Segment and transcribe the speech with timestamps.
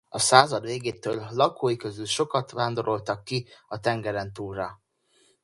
[0.09, 4.81] A század végétől lakói közül sokat vándoroltak ki a tengerentúlra.